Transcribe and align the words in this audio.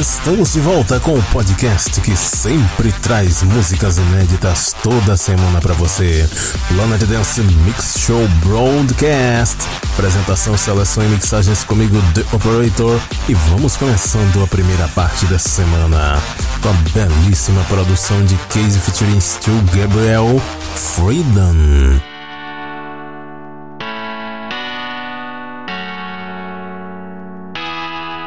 Estamos 0.00 0.54
de 0.54 0.60
volta 0.60 0.98
com 0.98 1.12
o 1.12 1.22
podcast 1.24 2.00
que 2.00 2.16
sempre 2.16 2.90
traz 3.02 3.42
músicas 3.42 3.98
inéditas 3.98 4.74
toda 4.82 5.14
semana 5.14 5.60
para 5.60 5.74
você. 5.74 6.26
Planet 6.68 7.02
Dance 7.02 7.42
Mix 7.42 7.98
Show 7.98 8.26
Broadcast. 8.42 9.58
Apresentação, 9.92 10.56
seleção 10.56 11.04
e 11.04 11.08
mixagens 11.08 11.64
comigo, 11.64 12.00
The 12.14 12.22
Operator. 12.34 12.98
E 13.28 13.34
vamos 13.34 13.76
começando 13.76 14.42
a 14.42 14.46
primeira 14.46 14.88
parte 14.88 15.26
dessa 15.26 15.50
semana 15.50 16.18
com 16.62 16.70
a 16.70 16.72
belíssima 16.94 17.62
produção 17.64 18.24
de 18.24 18.36
Casey 18.48 18.80
featuring 18.80 19.20
Stu 19.20 19.52
Gabriel, 19.76 20.40
Freedom. 20.76 22.00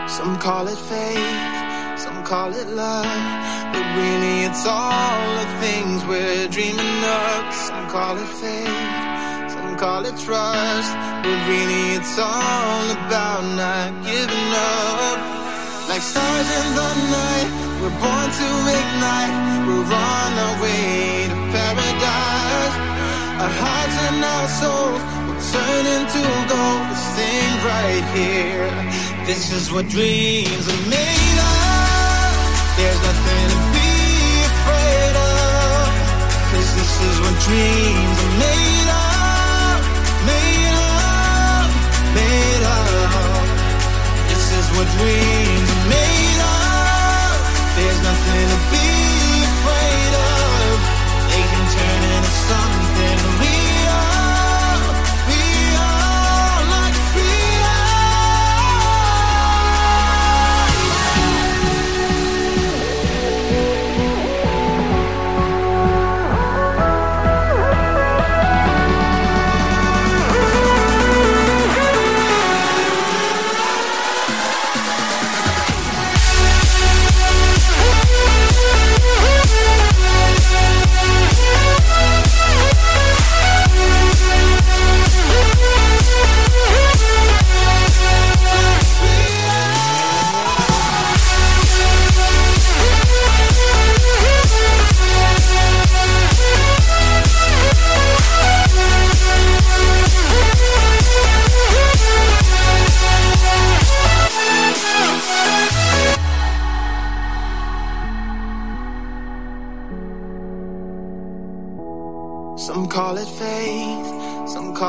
Some 0.07 0.37
call 0.37 0.67
it 0.67 0.77
some 0.77 1.42
call 2.23 2.53
it 2.53 2.67
love. 2.69 3.05
But 3.73 3.85
really, 3.99 4.47
it's 4.47 4.65
all 4.65 5.27
the 5.41 5.49
things 5.59 6.05
we're 6.05 6.47
dreaming 6.47 6.99
of. 7.03 7.53
Some 7.53 7.89
call 7.89 8.17
it 8.17 8.31
faith, 8.39 9.51
some 9.51 9.75
call 9.77 10.05
it 10.05 10.17
trust. 10.17 10.93
But 11.23 11.39
really, 11.51 11.99
it's 11.99 12.17
all 12.17 12.85
about 12.95 13.43
not 13.59 13.91
giving 14.07 14.49
up. 14.55 15.19
Like 15.89 16.01
stars 16.01 16.49
in 16.59 16.67
the 16.79 16.91
night, 17.11 17.49
we're 17.81 17.97
born 17.99 18.27
to 18.39 18.49
ignite. 18.79 19.35
We're 19.67 19.91
on 19.91 20.31
our 20.45 20.55
way 20.63 21.27
to 21.27 21.37
paradise. 21.51 22.75
Our 23.43 23.53
hearts 23.61 23.97
and 24.07 24.19
our 24.35 24.47
souls 24.59 25.01
will 25.27 25.41
turn 25.51 25.83
into 25.97 26.23
gold. 26.51 26.83
This 26.87 27.05
thing 27.19 27.51
right 27.67 28.05
here. 28.15 28.69
This 29.25 29.51
is 29.51 29.71
what 29.71 29.87
dreams 29.89 30.67
are 30.71 30.89
made. 30.89 31.32
There's 32.75 33.01
nothing 33.05 33.47
to 33.53 33.59
be 33.75 33.91
afraid 34.49 35.15
of. 35.15 35.87
Cause 36.49 36.69
this 36.73 36.93
is 37.07 37.15
what 37.21 37.35
dreams 37.45 38.17
are 38.25 38.35
made 38.41 38.89
of. 38.89 39.77
Made 40.25 40.77
of. 40.81 41.65
Made 42.17 42.63
of. 42.65 43.45
This 44.29 44.45
is 44.59 44.65
what 44.75 44.87
dreams 44.97 45.69
are 45.75 45.85
made 45.93 46.41
of. 46.41 47.33
There's 47.77 48.01
nothing 48.09 48.45
to 48.53 48.59
be 48.73 48.89
afraid 49.53 50.13
of. 50.33 50.73
They 51.29 51.43
can 51.53 51.65
turn 51.77 52.01
into 52.09 52.33
something 52.49 52.82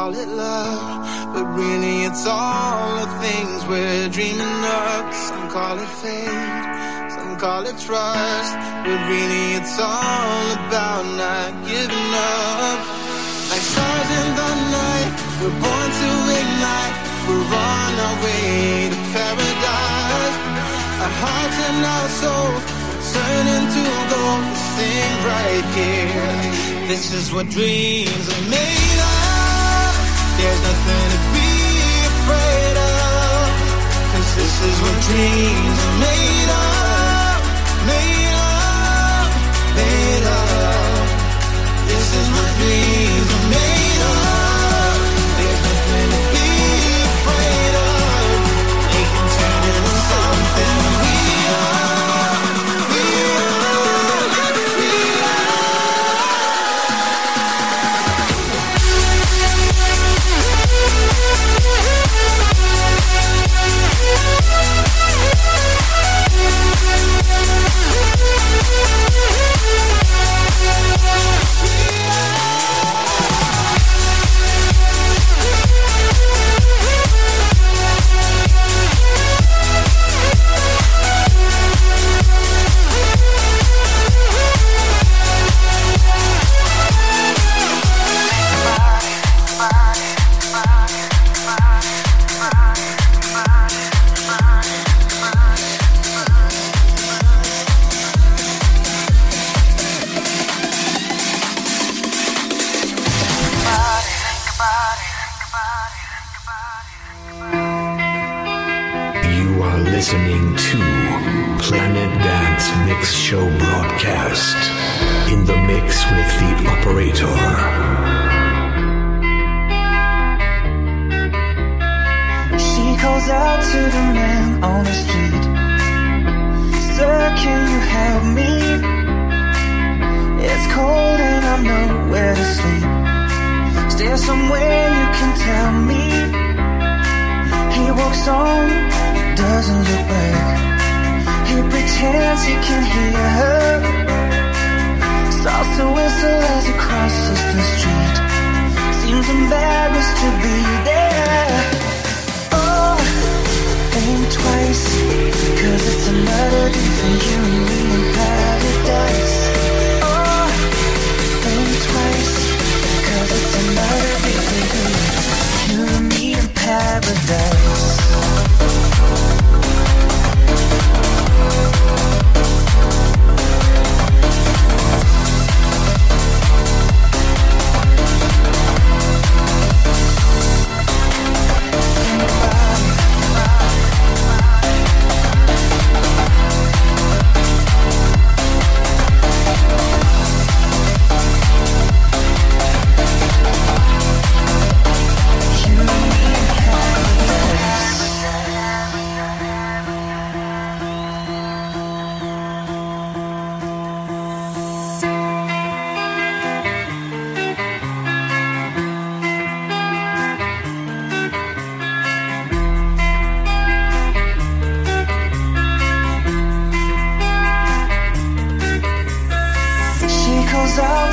call 0.05 0.21
it 0.21 0.29
love, 0.29 1.33
but 1.33 1.47
really 1.57 2.05
it's 2.05 2.27
all 2.27 3.01
the 3.01 3.09
things 3.25 3.65
we're 3.65 4.09
dreaming 4.11 4.61
of. 4.85 5.01
Some 5.15 5.49
call 5.49 5.79
it 5.79 5.93
fate, 6.03 7.09
some 7.17 7.39
call 7.39 7.65
it 7.65 7.79
trust, 7.87 8.53
but 8.85 9.01
really 9.09 9.47
it's 9.57 9.77
all 9.81 10.47
about 10.61 11.05
not 11.17 11.53
giving 11.65 12.11
up. 12.37 12.81
Like 13.49 13.65
stars 13.73 14.11
in 14.21 14.29
the 14.41 14.53
night, 14.77 15.11
we're 15.41 15.59
born 15.65 15.89
to 16.01 16.11
ignite. 16.41 16.97
We're 17.25 17.49
on 17.73 17.93
our 18.07 18.17
way 18.25 18.93
to 18.93 18.99
paradise. 19.17 20.37
Our 21.01 21.15
hearts 21.25 21.59
and 21.69 21.81
our 21.97 22.09
souls 22.21 22.63
turn 23.15 23.45
into 23.57 23.83
gold. 24.13 24.45
Thing 24.75 25.15
right 25.33 25.67
here. 25.79 26.89
This 26.89 27.15
is 27.15 27.33
what 27.33 27.49
dreams 27.49 28.27
are 28.35 28.51
made. 28.51 28.84
There's 30.45 30.61
nothing 30.61 31.09
to 31.15 31.21
be 31.33 31.51
afraid 32.13 32.77
of. 32.77 33.49
Cause 34.13 34.31
this 34.37 34.55
is 34.69 34.77
what 34.85 34.97
dreams 35.09 35.79
are 35.87 35.97
made 36.05 36.51
of. 36.53 37.41
Made 37.89 38.37
of. 38.53 39.25
Made 39.81 40.27
of. 40.37 41.89
This 41.89 42.09
is 42.21 42.27
what 42.37 42.49
dreams 42.61 43.14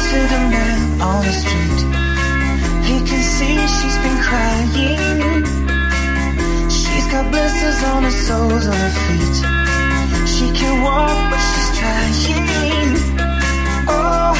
to 0.09 0.19
the 0.33 0.41
man 0.53 1.01
on 1.01 1.21
the 1.23 1.33
street. 1.41 1.79
He 2.87 2.95
can 3.07 3.23
see 3.35 3.55
she's 3.77 3.97
been 4.03 4.19
crying. 4.27 5.45
She's 6.69 7.07
got 7.11 7.31
blisters 7.31 7.83
on 7.91 8.03
her 8.03 8.17
soles 8.25 8.65
on 8.67 8.79
her 8.85 8.95
feet. 9.03 9.37
She 10.33 10.47
can 10.59 10.83
walk, 10.83 11.17
but 11.31 11.41
she's 11.49 11.71
trying. 11.79 12.93
Oh, 13.87 14.33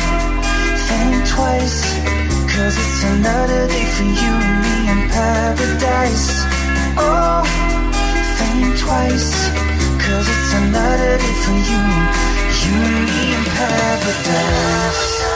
think 0.88 1.16
twice, 1.34 1.80
cause 2.54 2.75
it's 2.84 3.04
another 3.16 3.68
day 3.68 3.88
for 3.96 4.08
you 4.22 4.34
and 4.48 4.58
me 4.66 4.75
in 4.94 5.02
paradise. 5.16 6.28
Oh, 6.98 7.44
think 8.38 8.80
twice, 8.84 9.31
cause 10.04 10.28
it's 10.34 10.54
another 10.63 11.13
day 11.24 11.36
for 11.44 11.58
you, 11.69 11.81
you 12.62 12.74
and 12.90 13.00
me 13.08 13.22
in 13.38 13.44
paradise. 13.58 15.31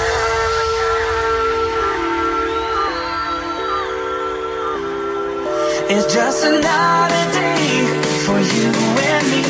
It's 5.87 6.11
just 6.11 6.43
another 6.43 7.31
day 7.31 7.85
for 8.25 8.39
you 8.39 8.71
and 8.73 9.29
me 9.29 9.43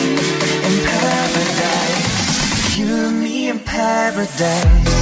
in 0.68 0.76
paradise. 0.86 2.78
You 2.78 3.08
and 3.08 3.24
me 3.24 3.48
in 3.48 3.60
paradise. 3.60 4.96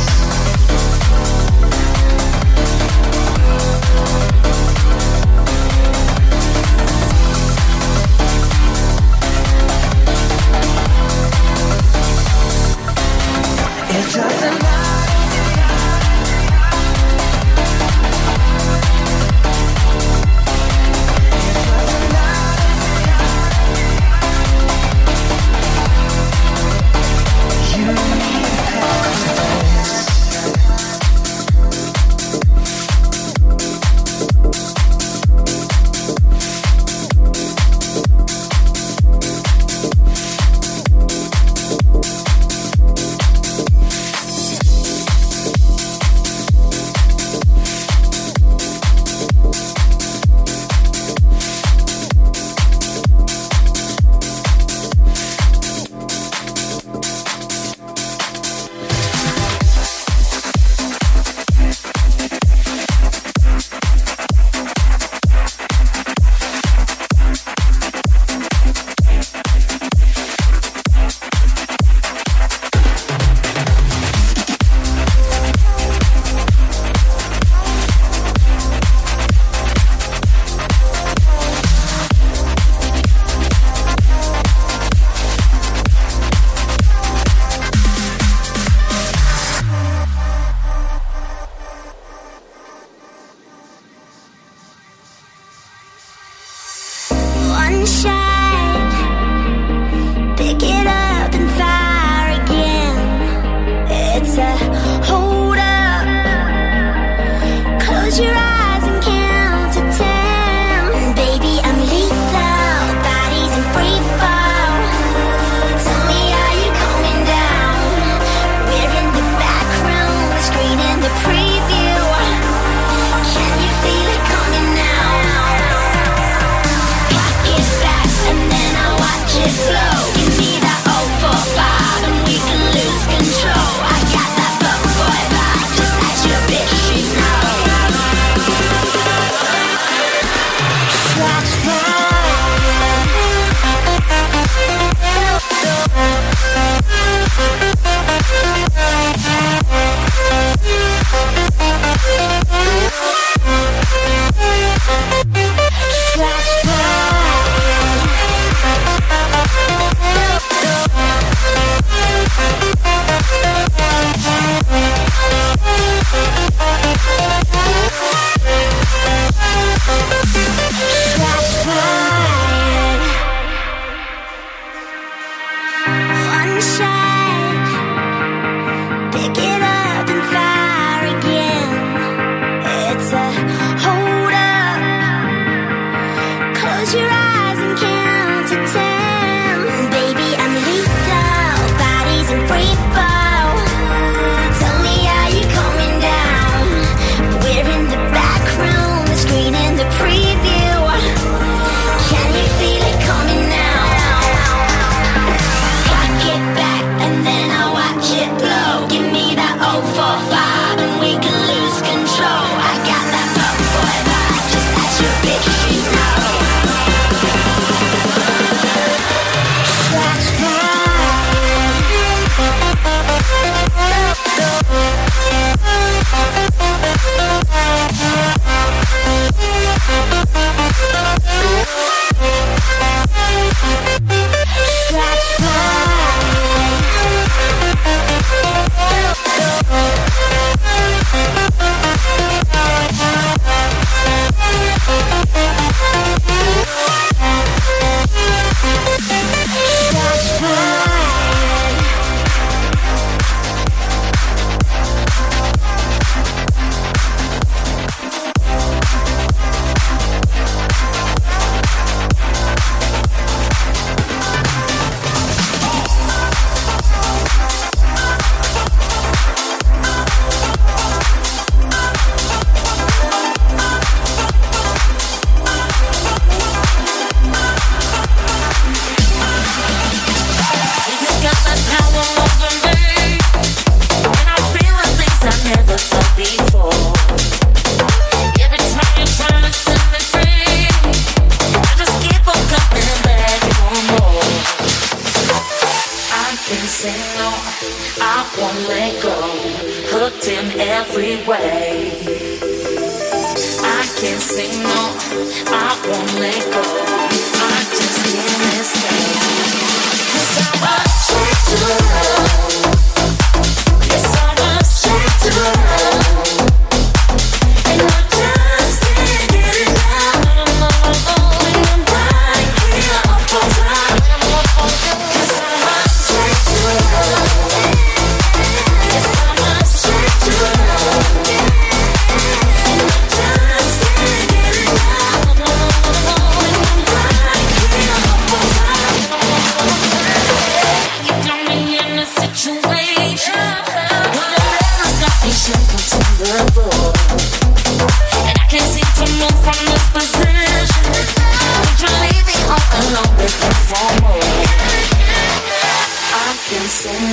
It's 13.96 14.14
just 14.14 14.44
another 14.44 14.83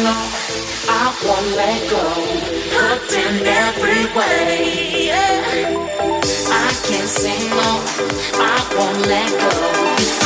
know 0.02 0.22
I 0.88 1.06
won't 1.24 1.48
let 1.56 1.80
go. 1.90 2.04
Hooked 2.76 3.12
in 3.12 3.46
every 3.46 4.04
way. 4.16 5.06
Yeah. 5.06 6.20
I 6.48 6.68
can't 6.86 7.08
sing 7.08 7.50
no. 7.50 7.70
I 8.34 8.56
won't 8.76 9.06
let 9.06 9.30
go. 9.40 10.19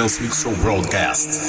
Dance 0.00 0.18
Mix 0.22 0.42
Show 0.42 0.54
Broadcast. 0.62 1.39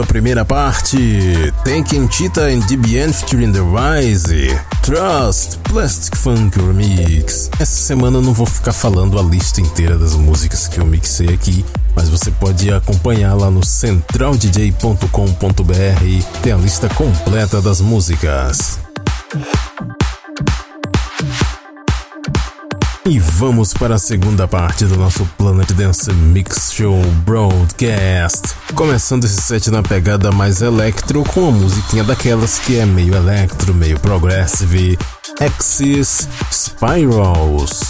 A 0.00 0.06
primeira 0.06 0.46
parte, 0.46 1.52
Tankin 1.62 2.10
Cheetah 2.10 2.48
and 2.48 2.60
DBN 2.60 3.12
featuring 3.12 3.52
The 3.52 3.60
Rise, 3.60 4.58
Trust, 4.82 5.58
Plastic 5.64 6.16
Funk 6.16 6.58
Remix. 6.58 7.50
Essa 7.60 7.82
semana 7.82 8.16
eu 8.16 8.22
não 8.22 8.32
vou 8.32 8.46
ficar 8.46 8.72
falando 8.72 9.18
a 9.18 9.22
lista 9.22 9.60
inteira 9.60 9.98
das 9.98 10.14
músicas 10.14 10.68
que 10.68 10.80
eu 10.80 10.86
mixei 10.86 11.28
aqui, 11.28 11.66
mas 11.94 12.08
você 12.08 12.30
pode 12.30 12.72
acompanhar 12.72 13.34
lá 13.34 13.50
no 13.50 13.62
centraldj.com.br, 13.64 16.40
tem 16.42 16.52
a 16.52 16.56
lista 16.56 16.88
completa 16.88 17.60
das 17.60 17.82
músicas. 17.82 18.78
E 23.04 23.18
vamos 23.18 23.74
para 23.74 23.96
a 23.96 23.98
segunda 23.98 24.48
parte 24.48 24.86
do 24.86 24.96
nosso 24.96 25.28
Planet 25.36 25.70
Dance 25.72 26.10
Mix 26.12 26.72
Show 26.72 27.02
Broadcast. 27.26 28.59
Começando 28.80 29.24
esse 29.24 29.42
set 29.42 29.70
na 29.70 29.82
pegada 29.82 30.32
mais 30.32 30.62
electro, 30.62 31.22
com 31.22 31.48
a 31.48 31.50
musiquinha 31.50 32.02
daquelas 32.02 32.58
que 32.58 32.78
é 32.78 32.86
meio 32.86 33.14
electro, 33.14 33.74
meio 33.74 34.00
progressive, 34.00 34.98
Axis 35.38 36.26
Spirals. 36.50 37.89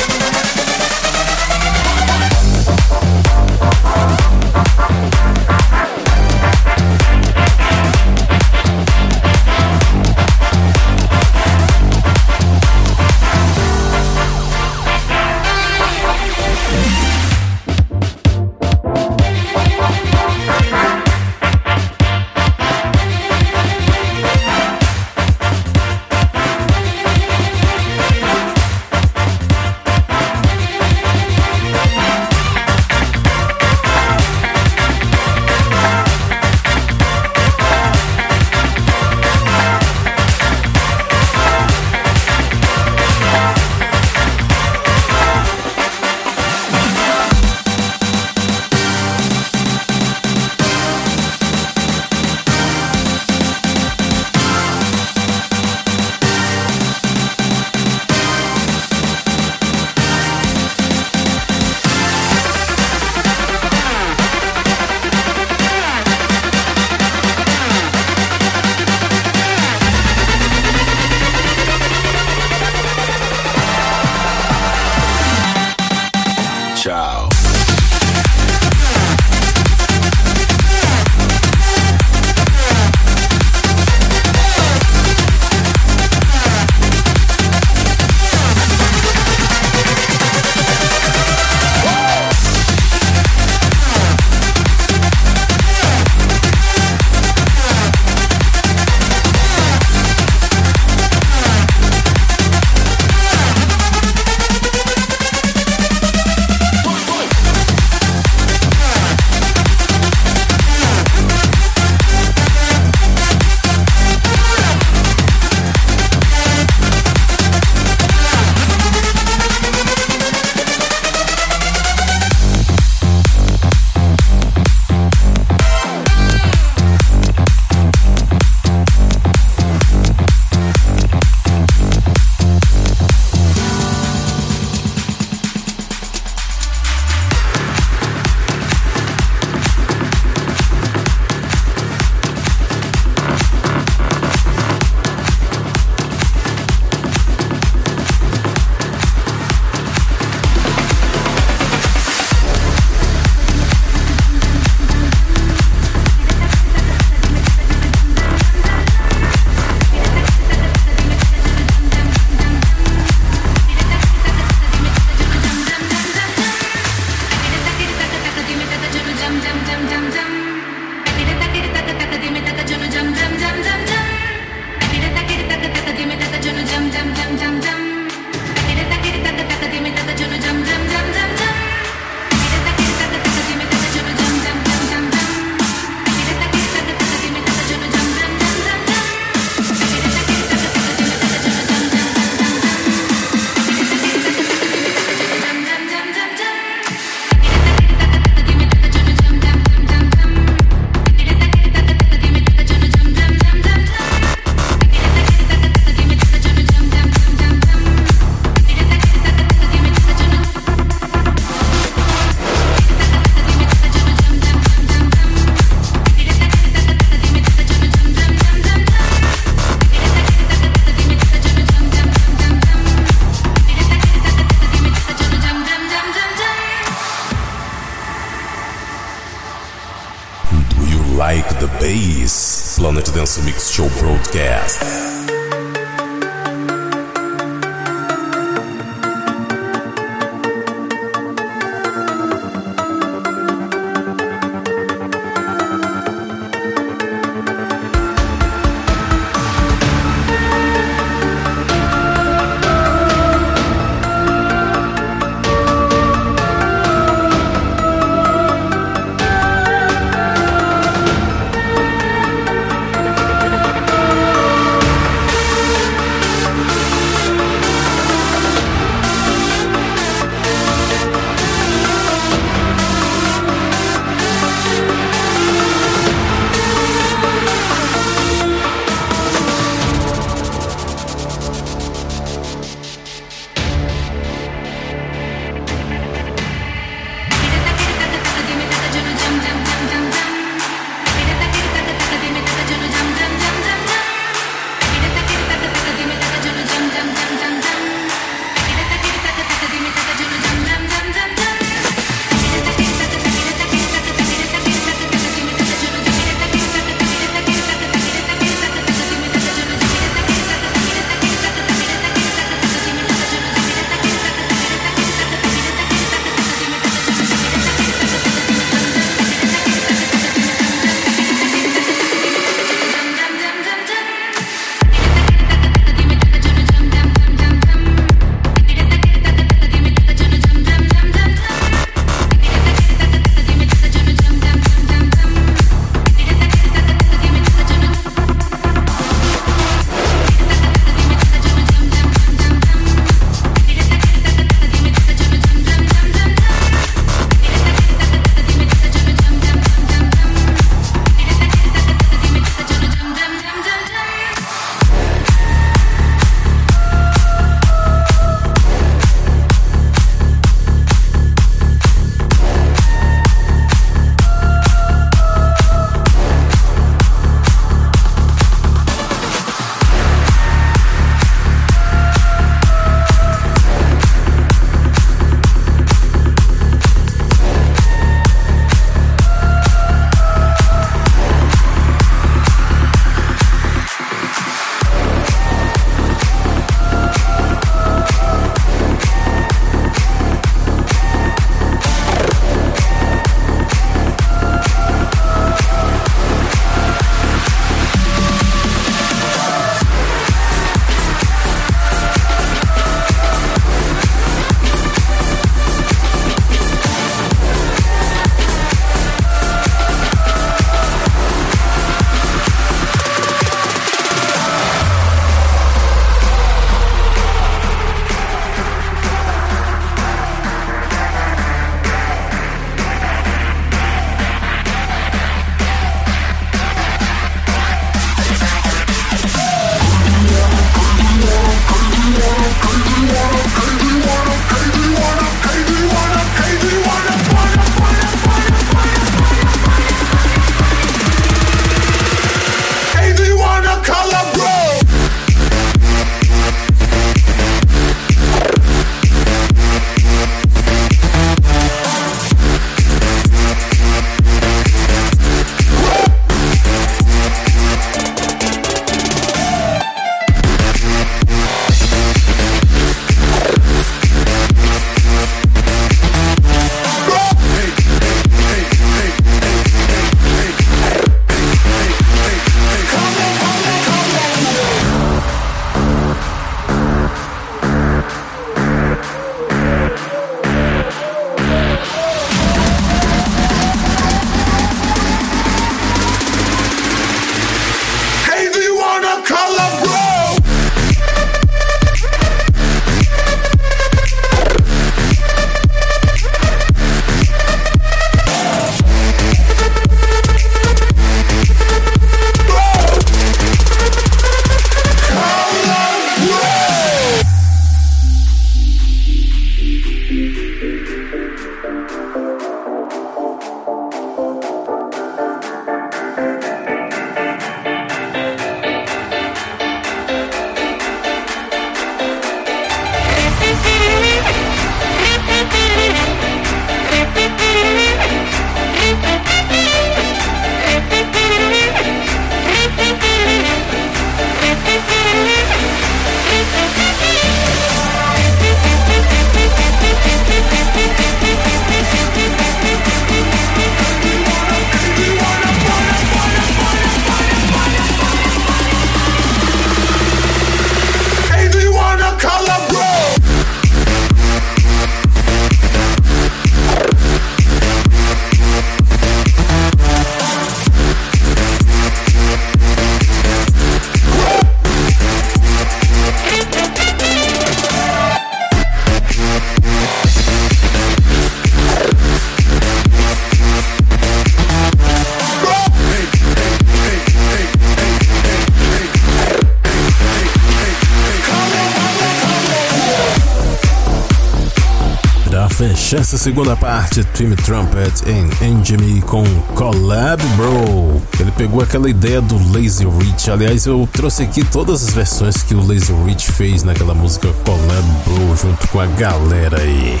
Fechar 586.08 586.14
essa 586.14 586.16
segunda 586.16 586.56
parte, 586.56 587.04
Tim 587.12 587.34
Trumpet 587.34 588.02
em 588.06 588.28
Engine 588.46 589.02
com 589.02 589.22
Collab 589.54 590.22
Bro. 590.36 591.02
Ele 591.20 591.30
pegou 591.32 591.60
aquela 591.60 591.90
ideia 591.90 592.20
do 592.20 592.36
Lazy 592.52 592.86
Rich. 592.86 593.30
Aliás, 593.30 593.66
eu 593.66 593.86
trouxe 593.92 594.22
aqui 594.22 594.42
todas 594.42 594.82
as 594.82 594.94
versões 594.94 595.42
que 595.42 595.54
o 595.54 595.66
Lazy 595.66 595.92
Rich 596.06 596.32
fez 596.32 596.62
naquela 596.62 596.94
música 596.94 597.28
Collab 597.44 597.88
Bro 598.04 598.36
junto 598.36 598.68
com 598.68 598.80
a 598.80 598.86
galera 598.86 599.60
aí. 599.60 600.00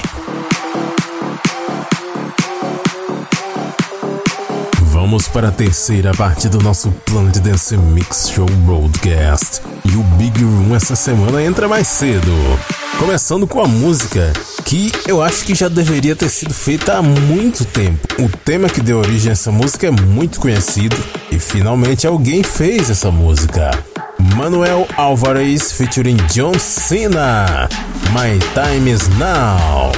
Vamos 4.84 5.28
para 5.28 5.48
a 5.48 5.52
terceira 5.52 6.12
parte 6.12 6.48
do 6.48 6.62
nosso 6.62 6.90
Planet 7.04 7.38
Dance 7.38 7.76
Mix 7.76 8.30
Show 8.30 8.46
Broadcast. 8.64 9.60
E 9.84 9.96
o 9.96 10.02
Big 10.16 10.42
Room 10.42 10.74
essa 10.74 10.96
semana 10.96 11.42
entra 11.42 11.68
mais 11.68 11.86
cedo. 11.86 12.32
Começando 12.98 13.46
com 13.46 13.60
a 13.60 13.68
música 13.68 14.32
que 14.68 14.92
eu 15.06 15.22
acho 15.22 15.46
que 15.46 15.54
já 15.54 15.66
deveria 15.66 16.14
ter 16.14 16.28
sido 16.28 16.52
feita 16.52 16.98
há 16.98 17.02
muito 17.02 17.64
tempo. 17.64 18.06
O 18.22 18.28
tema 18.28 18.68
que 18.68 18.82
deu 18.82 18.98
origem 18.98 19.30
a 19.30 19.32
essa 19.32 19.50
música 19.50 19.86
é 19.86 19.90
muito 19.90 20.38
conhecido 20.38 20.94
e 21.32 21.38
finalmente 21.38 22.06
alguém 22.06 22.42
fez 22.42 22.90
essa 22.90 23.10
música. 23.10 23.70
Manuel 24.36 24.86
Alvarez 24.94 25.72
featuring 25.72 26.18
John 26.30 26.58
Cena. 26.58 27.66
My 28.12 28.38
Time 28.52 28.90
Is 28.90 29.08
Now. 29.16 29.90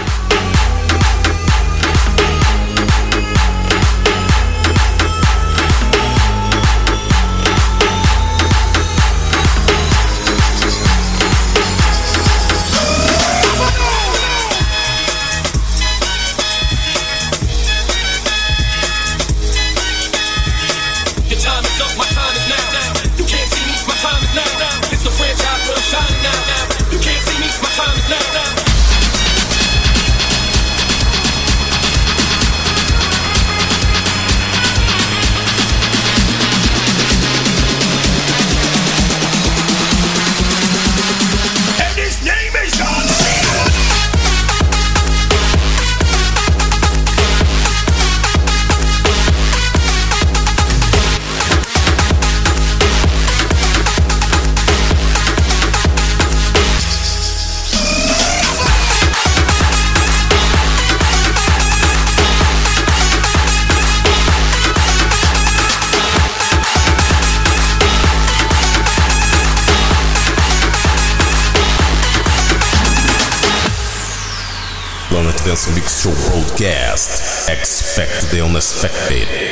Dance 75.50 75.74
Mix 75.74 76.02
Show 76.02 76.30
Broadcast. 76.30 77.50
Expect 77.50 78.30
the 78.30 78.40
unexpected. 78.40 79.49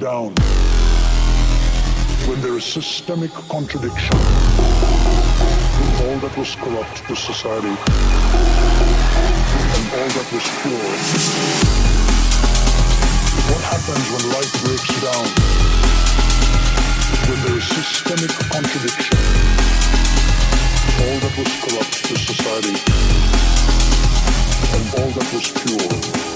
Down? 0.00 0.32
When 2.26 2.40
there 2.40 2.56
is 2.56 2.64
systemic 2.64 3.32
contradiction. 3.52 4.16
All 6.00 6.16
that 6.24 6.34
was 6.38 6.56
corrupt 6.56 7.06
to 7.06 7.14
society 7.14 7.68
and 9.76 9.86
all 9.92 10.08
that 10.16 10.28
was 10.32 10.46
pure. 10.64 10.92
What 13.52 13.62
happens 13.68 14.06
when 14.12 14.24
life 14.32 14.52
breaks 14.64 14.94
down? 15.04 15.26
When 17.28 17.38
there 17.44 17.58
is 17.60 17.66
systemic 17.68 18.32
contradiction. 18.48 19.18
All 21.04 21.16
that 21.24 21.34
was 21.36 21.50
corrupt 21.60 21.94
to 22.08 22.14
society 22.16 22.76
and 24.76 24.84
all 24.96 25.10
that 25.10 25.28
was 25.34 25.46
pure. 25.60 26.29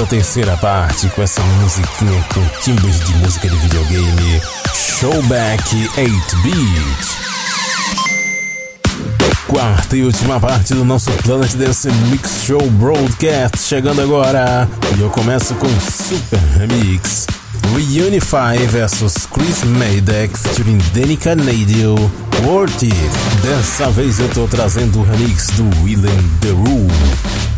Da 0.00 0.06
terceira 0.06 0.56
parte 0.56 1.08
com 1.10 1.22
essa 1.22 1.42
musiquinha 1.42 2.24
com 2.32 2.40
timbres 2.62 3.00
de 3.00 3.14
música 3.16 3.46
de 3.46 3.56
videogame 3.56 4.40
Showback 4.74 5.90
8-Bit. 5.94 7.06
Quarta 9.46 9.96
e 9.96 10.02
última 10.02 10.40
parte 10.40 10.72
do 10.72 10.86
nosso 10.86 11.10
Planet 11.22 11.52
Dance 11.52 11.90
Mix 12.08 12.44
Show 12.46 12.62
Broadcast 12.70 13.58
chegando 13.58 14.00
agora. 14.00 14.66
E 14.96 15.02
eu 15.02 15.10
começo 15.10 15.54
com 15.56 15.68
Super 15.68 16.40
Remix. 16.56 17.26
Reunify 17.74 18.56
vs 18.68 19.26
Chris 19.26 19.64
Maydek 19.64 20.34
featuring 20.38 20.78
Danica 20.94 21.36
Nadio 21.36 21.94
Worth 22.46 22.84
It. 22.84 22.94
Dessa 23.42 23.90
vez 23.90 24.18
eu 24.18 24.30
tô 24.30 24.48
trazendo 24.48 25.00
o 25.00 25.02
remix 25.02 25.48
do 25.48 25.64
Willem 25.84 26.30
The 26.40 26.52
Rule. 26.52 27.49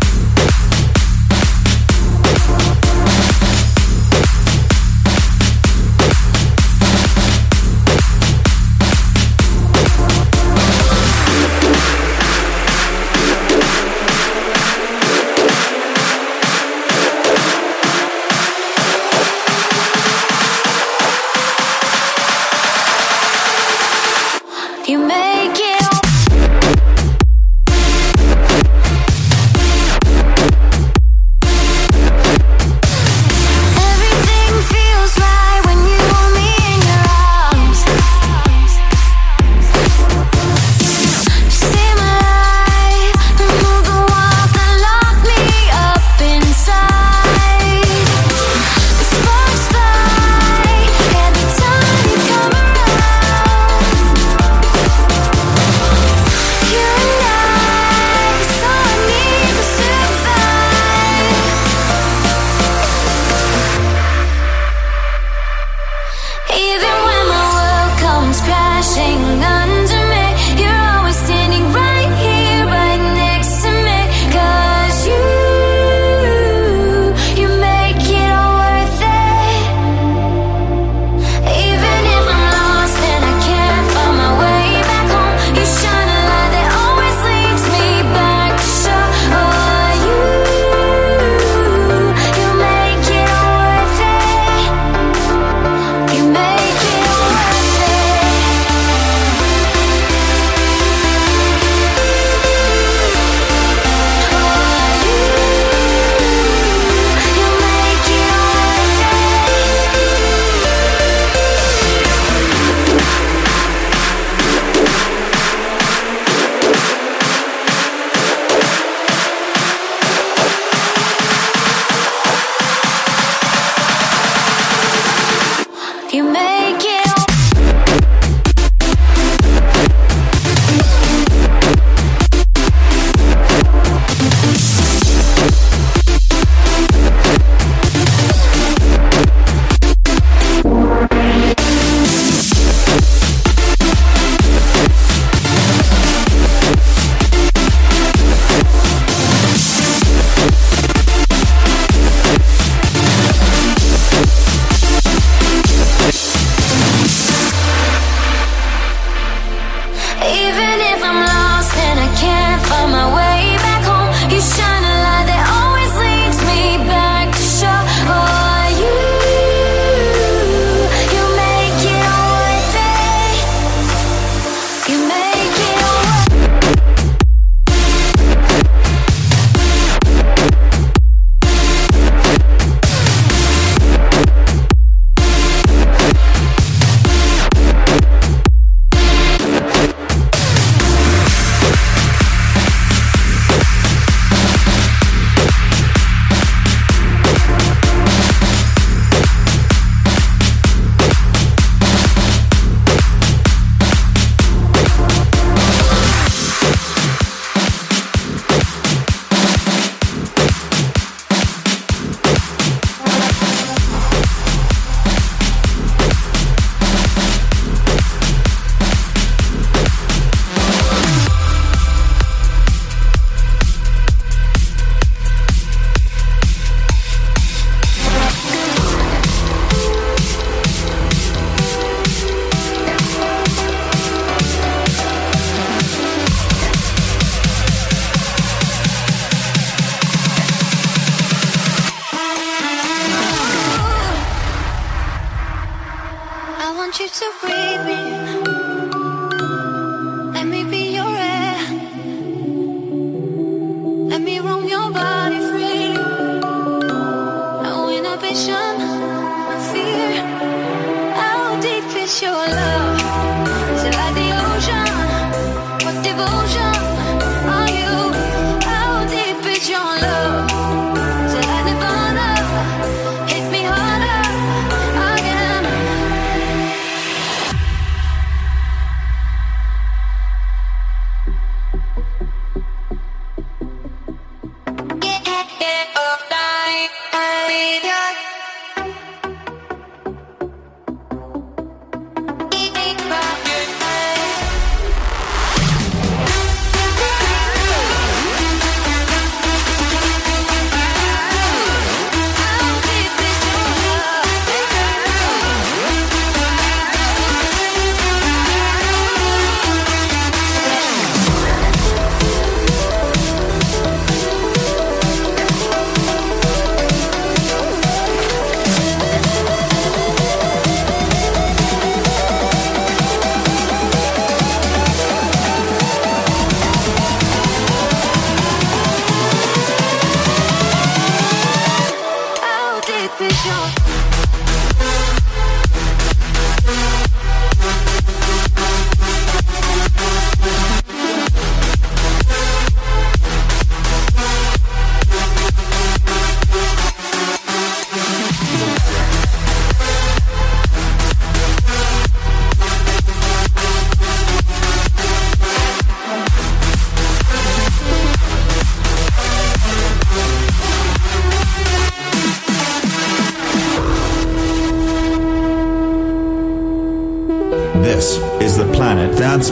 you 247.02 247.08
to 247.08 247.32
read 247.42 247.84
me 247.84 248.11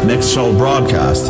Mix 0.04 0.28
Show 0.28 0.56
broadcast. 0.56 1.29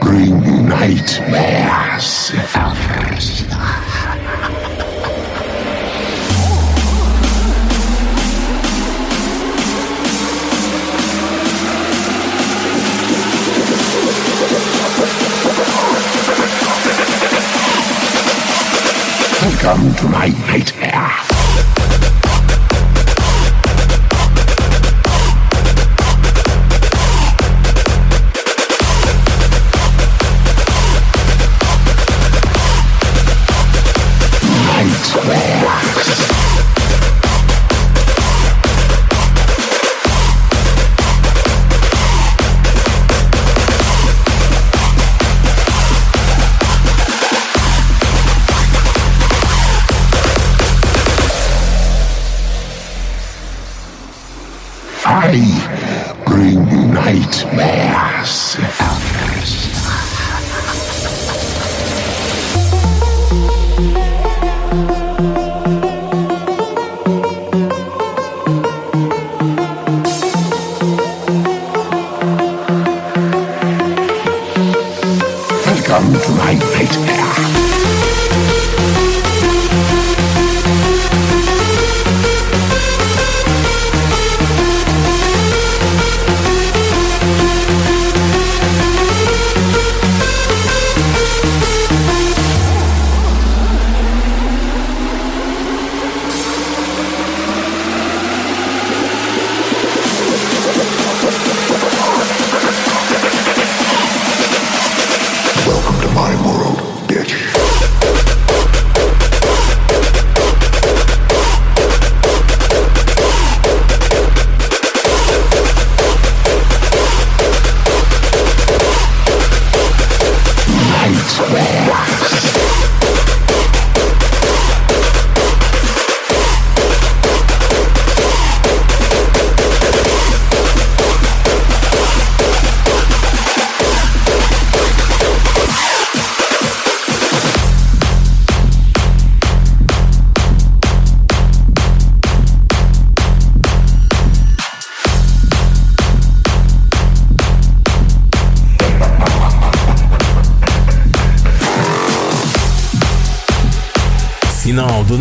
Bring 0.00 0.68
nightmares. 0.68 2.32
Welcome 19.42 19.94
to 19.96 20.08
my 20.08 20.28
nightmare. 20.46 21.37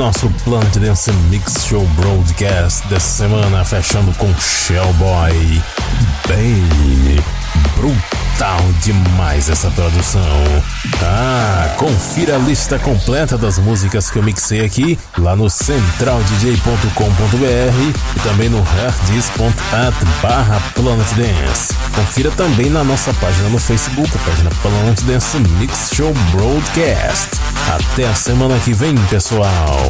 Nosso 0.08 0.30
Planet 0.46 0.74
Dance 0.78 1.12
Mix 1.30 1.66
Show 1.66 1.86
Broadcast 1.88 2.88
dessa 2.88 3.26
semana, 3.26 3.66
fechando 3.66 4.14
com 4.14 4.34
Shellboy. 4.40 5.62
Bem 6.26 6.64
brutal 7.76 8.62
demais 8.82 9.50
essa 9.50 9.70
produção. 9.72 10.24
Ah, 11.20 11.74
confira 11.78 12.36
a 12.36 12.38
lista 12.38 12.78
completa 12.78 13.40
das 13.40 13.58
músicas 13.58 14.12
que 14.12 14.20
eu 14.20 14.24
mixei 14.24 14.64
aqui 14.64 15.00
lá 15.18 15.36
no 15.36 15.50
centraldj.com.br 15.50 18.16
e 18.16 18.20
também 18.20 18.50
no 18.50 18.62
hardis.at 18.62 19.96
barra 20.22 20.62
Planet 20.76 21.12
Dance. 21.16 21.74
Confira 21.96 22.30
também 22.30 22.70
na 22.70 22.84
nossa 22.84 23.12
página 23.16 23.50
no 23.50 23.58
Facebook, 23.58 24.12
a 24.16 24.20
página 24.30 24.52
Planet 24.62 25.02
Dance 25.06 25.40
Mix 25.58 25.90
Show 25.96 26.14
Broadcast. 26.32 27.32
Até 27.68 28.08
a 28.08 28.14
semana 28.14 28.60
que 28.60 28.74
vem, 28.74 28.94
pessoal. 29.10 29.90